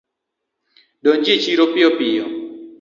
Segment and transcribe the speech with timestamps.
[1.03, 2.25] Donji e chiro piyo piyo